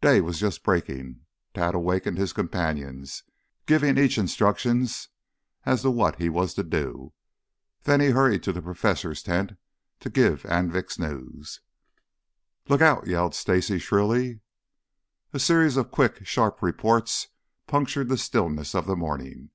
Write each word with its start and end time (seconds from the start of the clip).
Day 0.00 0.22
was 0.22 0.38
just 0.38 0.62
breaking. 0.64 1.20
Tad 1.52 1.74
awakened 1.74 2.16
his 2.16 2.32
companions, 2.32 3.24
giving 3.66 3.98
each 3.98 4.16
instructions 4.16 5.10
as 5.66 5.82
to 5.82 5.90
what 5.90 6.16
he 6.16 6.30
was 6.30 6.54
to 6.54 6.62
do. 6.62 7.12
Then 7.82 8.00
he 8.00 8.08
hurried 8.12 8.42
to 8.44 8.54
the 8.54 8.62
Professor's 8.62 9.22
tent 9.22 9.52
to 10.00 10.08
give 10.08 10.46
Anvik's 10.46 10.98
news. 10.98 11.60
"Look 12.70 12.80
out!" 12.80 13.06
yelled 13.06 13.34
Stacy 13.34 13.78
shrilly. 13.78 14.40
A 15.34 15.38
series 15.38 15.76
of 15.76 15.90
quick, 15.90 16.24
sharp 16.26 16.62
reports 16.62 17.28
punctured 17.66 18.08
the 18.08 18.16
stillness 18.16 18.74
of 18.74 18.86
the 18.86 18.96
morning. 18.96 19.50